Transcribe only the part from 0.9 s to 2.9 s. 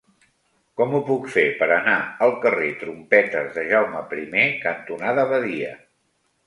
ho puc fer per anar al carrer